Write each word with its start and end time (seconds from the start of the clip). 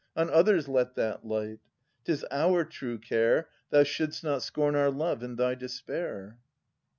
On 0.15 0.31
others 0.31 0.67
let 0.67 0.95
that 0.95 1.27
light! 1.27 1.59
'Tis 2.05 2.25
our 2.31 2.65
true 2.65 2.97
care 2.97 3.49
Thou 3.69 3.83
should! 3.83 4.15
st 4.15 4.23
not 4.23 4.41
scorn 4.41 4.73
our 4.75 4.89
love 4.89 5.21
in 5.21 5.35
thy 5.35 5.53
despair. 5.53 6.39